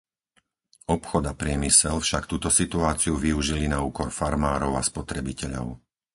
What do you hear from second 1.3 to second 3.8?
a priemysel však túto situáciu využili na